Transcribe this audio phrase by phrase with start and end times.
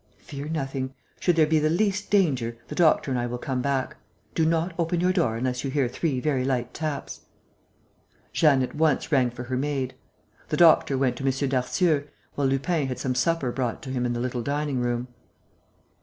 [0.17, 0.95] "Fear nothing.
[1.19, 3.97] Should there be the least danger, the doctor and I will come back.
[4.33, 7.21] Do not open your door unless you hear three very light taps."
[8.33, 9.93] Jeanne at once rang for her maid.
[10.49, 11.29] The doctor went to M.
[11.47, 15.07] Darcieux, while Lupin had some supper brought to him in the little dining room.